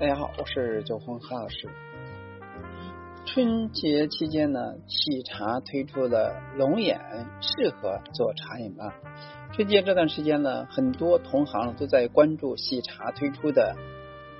[0.00, 1.68] 大家好，我是九峰何老师。
[3.26, 6.98] 春节期间呢，喜茶推出的龙眼
[7.42, 8.94] 适合做茶饮吗？
[9.52, 13.76] 春节这段时间呢，很多同行都在关注喜茶推出的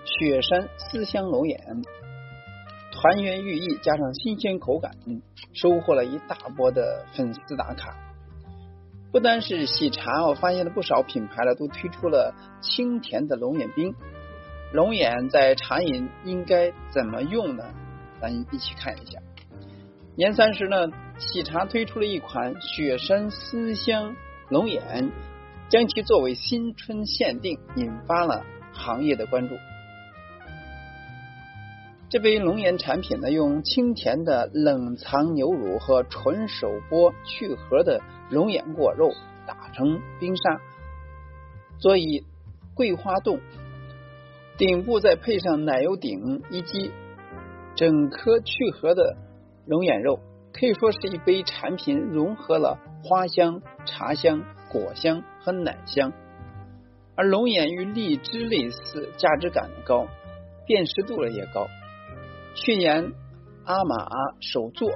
[0.06, 1.61] 雪山思乡龙眼，
[2.90, 4.92] 团圆寓意加上新鲜口感，
[5.52, 7.95] 收获了一大波的粉丝打卡。
[9.12, 13.95] 不单是喜茶，我发现了不少品牌呢都推出了清甜的龙眼冰。
[14.73, 17.65] 龙眼在茶饮应该怎么用呢？
[18.20, 19.19] 咱一起看一下。
[20.15, 20.88] 年三十呢，
[21.19, 24.14] 喜茶推出了一款雪山思乡
[24.48, 25.11] 龙眼，
[25.69, 29.56] 将其作为新春限定，引发了行业的关注。
[32.09, 38.00] 这杯龙眼产品呢，用清甜的冷藏牛乳和纯手剥去核的
[38.30, 39.12] 龙眼果肉
[39.48, 40.61] 打成冰沙，
[41.80, 42.25] 佐以
[42.75, 43.41] 桂花冻。
[44.60, 46.92] 顶部再配上奶油顶以及
[47.77, 49.16] 整颗去核的
[49.64, 50.20] 龙眼肉，
[50.53, 56.12] 可以说是一杯产品融合了花香、茶香、果香和奶香。
[57.16, 60.06] 而龙眼与荔枝类似，价值感高，
[60.66, 61.66] 辨识度也高。
[62.55, 63.14] 去年
[63.64, 64.06] 阿玛
[64.41, 64.91] 首座、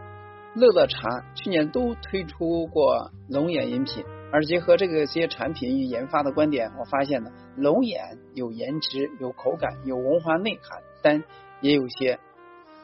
[0.55, 4.05] 乐乐茶去年都推出过龙眼饮品。
[4.35, 11.23] 而结合这个些产品与研发的观点，我发现呢，龙眼有颜值、有口感、有文化内涵，但
[11.61, 12.19] 也有些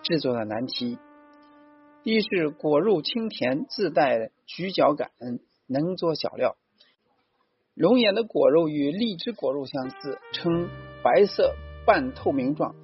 [0.04, 0.96] 制作的难题。
[2.04, 5.10] 一是果肉清甜，自带咀嚼感，
[5.66, 6.54] 能做小料。
[7.74, 10.68] 龙眼的果肉与荔枝果肉相似，呈
[11.02, 12.76] 白色半透明状，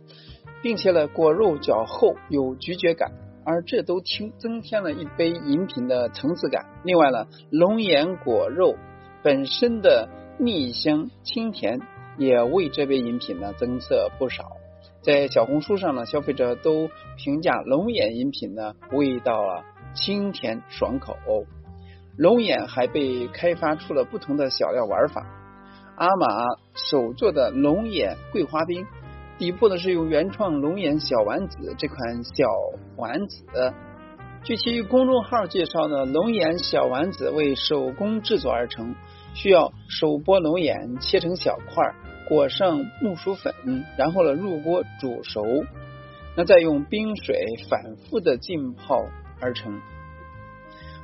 [0.61, 3.12] 并且呢，果肉较厚，有咀嚼感。
[3.47, 6.66] 而这都添增添了一杯饮品的层次感。
[6.83, 8.75] 另外呢，龙眼果肉
[9.22, 10.08] 本身的
[10.39, 11.78] 蜜香清甜，
[12.19, 14.44] 也为这杯饮品呢增色不少。
[15.00, 21.17] 在小红书上呢，消费者都评价龙眼饮品呢味道啊清甜爽口。
[22.18, 25.24] 龙眼还被开发出了不同的小料玩法。
[25.96, 26.27] 阿玛
[26.74, 28.84] 手做的龙眼桂花冰。
[29.39, 32.47] 底部呢是用原创龙眼小丸子这款小
[32.97, 33.45] 丸子，
[34.42, 38.95] 据其公众号介绍呢，龙眼小丸子为手工制作而成，
[39.35, 41.95] 需要手剥龙眼切成小块，
[42.27, 43.52] 裹上木薯粉，
[43.98, 45.45] 然后呢入锅煮熟，
[46.35, 47.36] 那再用冰水
[47.69, 49.05] 反复的浸泡
[49.39, 49.83] 而成。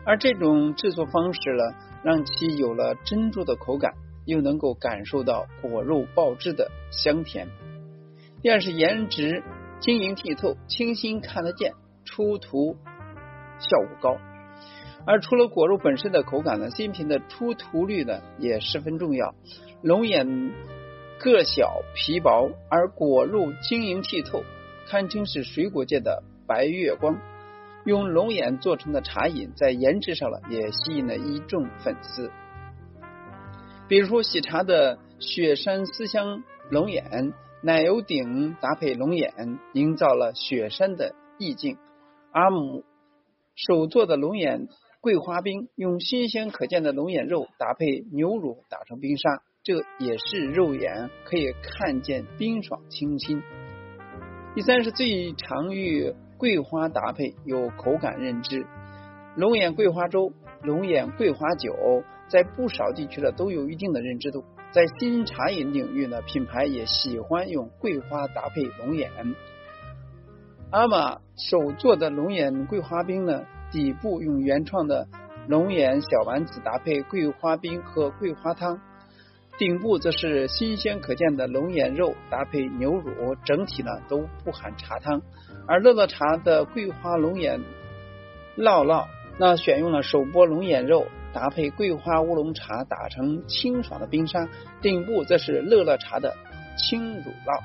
[0.07, 3.93] 而这种制作方式呢，让其有了珍珠的口感，
[4.25, 7.47] 又能够感受到果肉爆汁的香甜。
[8.43, 9.45] 第二是颜值
[9.79, 12.77] 晶莹剔透、清新看得见，出图
[13.61, 14.19] 效果高。
[15.07, 19.37] 而除了果肉本身的口感呢，新品的出图率呢也十分重要。
[19.81, 20.53] 龙眼
[21.21, 24.43] 个小皮薄，而果肉晶莹剔透，
[24.89, 27.21] 堪称是水果界的白月光。
[27.85, 32.29] 用龙眼做成的茶饮，在颜值上了也吸引了一众粉丝。
[33.87, 37.33] 比如说喜茶的雪山思乡龙眼。
[37.65, 39.33] 奶油顶搭配龙眼，
[39.73, 41.79] 营造了雪山的意境。
[42.33, 42.83] 阿姆
[43.55, 44.67] 手做的龙眼
[45.01, 53.41] 桂花冰，用新鲜可见的龙眼肉搭配牛乳打成冰沙，这也是肉眼可以看见冰爽清新。
[54.57, 58.67] 第三是最常与桂花搭配，有口感认知。
[59.37, 60.33] 龙眼桂花粥、
[60.65, 64.45] 龙眼桂花酒，在不少地区呢都有一定的认知度。
[64.73, 69.11] 在新茶饮领域呢，品牌也喜欢用桂花搭配龙眼。
[70.71, 75.07] 阿玛手做的龙眼桂花冰呢，底部用原创的
[75.47, 78.81] 龙眼小丸子搭配桂花冰和桂花汤，
[79.59, 85.21] 顶部则是新鲜可见的龙眼肉搭配牛乳，整体呢都不含茶汤。
[85.67, 87.61] 而乐乐茶的桂花龙眼
[88.57, 89.05] 酪酪，
[89.39, 91.07] 那选用了手剥龙眼肉。
[91.33, 94.49] 搭配桂花乌龙茶打成清爽的冰沙，
[94.81, 96.35] 顶部则是乐乐茶的
[96.77, 97.61] 轻乳酪。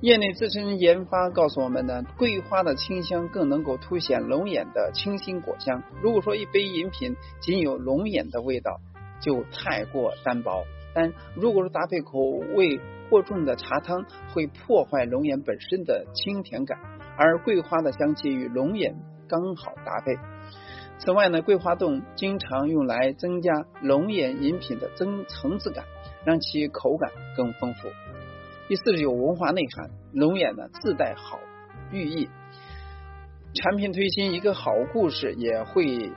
[0.00, 5.82] 业内资深研发告诉我们呢，桂花的清香更能够凸显龙眼的清新果香。
[6.02, 8.80] 如果说一杯饮品仅有龙眼的味道，
[9.20, 10.64] 就太过单薄；
[10.94, 14.04] 但如果说搭配口味过重的茶汤，
[14.34, 16.78] 会破坏龙眼本身的清甜感。
[17.16, 20.18] 而桂花的香气与龙眼刚好搭配。
[20.98, 23.52] 此外呢，桂花冻经常用来增加
[23.82, 25.84] 龙眼饮品的增层次感，
[26.24, 27.88] 让其口感更丰富。
[28.68, 31.38] 第四是有文化内涵，龙眼呢自带好
[31.90, 32.30] 寓意，
[33.54, 36.10] 产品推新一个好故事也会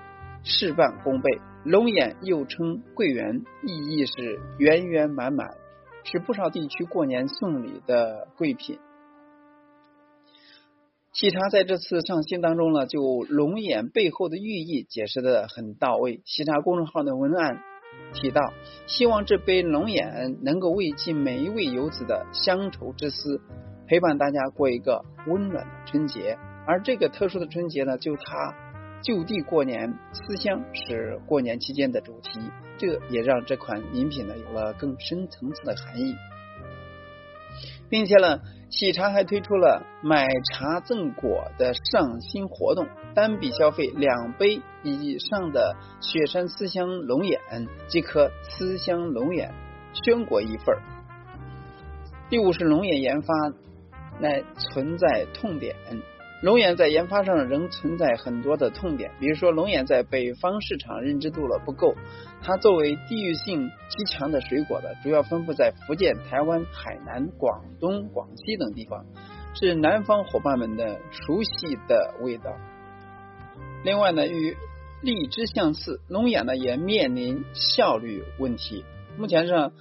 [0.44, 1.41] 事半功倍。
[1.65, 5.50] 龙眼又称桂圆，意义是圆圆满满、
[6.06, 8.79] 是不少地区过年送礼的贵品。
[11.19, 16.21] 喜茶在这次上新当中呢，就龙眼背后的寓意解释的很到位。
[16.25, 17.57] 喜茶公众号的文案
[18.13, 18.53] 提到，
[18.85, 23.41] 希望这杯龙眼能够慰藉每一位游子的乡愁之思，
[23.87, 26.37] 陪伴大家过一个温暖的春节。
[26.67, 28.53] 而这个特殊的春节呢，就它
[29.01, 32.39] 就地过年思乡是过年期间的主题，
[32.77, 36.13] 这也让这款饮品呢有了更深层次的含义，
[37.89, 38.39] 并且呢。
[38.69, 42.86] 喜茶还推出了买茶赠果的上新活动，
[43.16, 47.39] 单笔消费两杯以上的雪山思乡龙眼
[47.88, 49.54] 即可思乡龙眼
[49.94, 50.75] 鲜果一份。
[52.30, 53.34] 第五是龙眼研发
[54.19, 55.74] 乃存在痛点。
[56.44, 61.95] 龙眼在研发上仍存在很多的痛点，比如说龙眼在北方市场认知度了不够。
[62.44, 69.04] 它作为地域性极强的水果的，主要分布在福建、台湾、海南、广东、广西等地方，
[69.56, 72.56] 是南方伙伴们的熟悉的味道。
[73.84, 74.56] 另外呢，与
[75.01, 78.86] 荔枝相似，龙眼呢也面临效率问题。
[79.18, 79.72] 目前上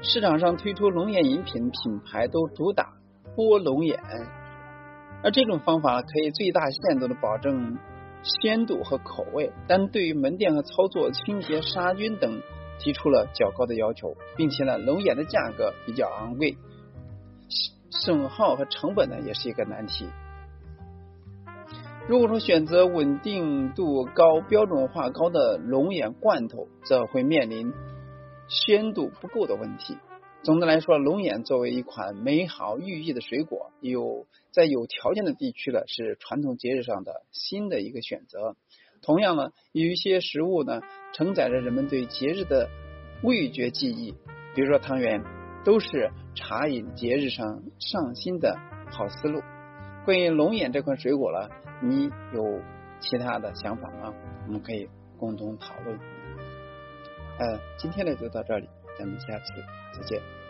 [0.00, 2.94] 市场上推出龙眼饮品品牌都主打
[3.36, 4.00] 剥龙眼。
[5.22, 7.78] 而这种方法可以最大限度的保证
[8.22, 12.40] 鲜度和口味，但对于门店和操作、清洁、杀菌等
[12.78, 16.56] 提出了较高的要求，并且呢，龙眼的价格比较昂贵，
[17.90, 20.08] 损耗和成本呢也是一个难题。
[22.08, 27.72] 如果说选择稳定度高、标准化高的龙眼罐头，则会面临
[28.48, 29.96] 鲜度不够的问题。
[30.42, 38.56] 总的来说，龙眼作为一款美好寓意的水果，有在有条件的地区呢，是传统节日上的新的一个选择。
[39.02, 40.80] 同样呢，有一些食物呢，
[41.12, 42.68] 承载着人们对节日的
[43.22, 44.16] 味觉记忆，
[44.56, 45.22] 比如说汤圆，
[45.64, 48.58] 都是茶饮节日上上新的
[48.90, 49.40] 好思路。
[50.04, 51.48] 关于龙眼这款水果呢，
[51.80, 52.60] 你有
[52.98, 54.12] 其他的想法吗？
[54.48, 55.96] 我们可以共同讨论。
[57.38, 58.68] 呃，今天呢就到这里。
[58.98, 59.52] 咱们下次
[59.92, 60.41] 再见。